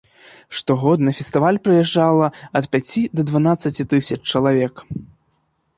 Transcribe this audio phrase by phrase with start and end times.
[0.59, 2.27] Штогод на фестываль прыязджала
[2.61, 4.75] ад пяці да дванаццаці тысяч чалавек.